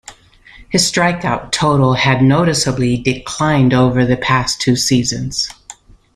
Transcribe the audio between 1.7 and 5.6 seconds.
had noticeably declined over the past two seasons.